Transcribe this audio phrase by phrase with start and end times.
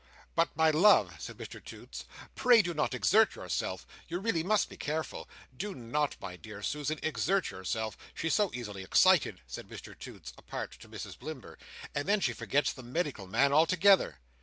[0.33, 2.05] "But, my love," said Mr Toots,
[2.35, 3.85] "pray do not exert yourself.
[4.07, 5.29] You really must be careful.
[5.55, 7.95] Do not, my dear Susan, exert yourself.
[8.15, 11.55] She's so easily excited," said Mr Toots, apart to Mrs Blimber,
[11.93, 14.17] "and then she forgets the medical man altogether."